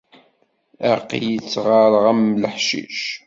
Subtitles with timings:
[0.91, 2.99] Aql-i ttɣareɣ am leḥcic.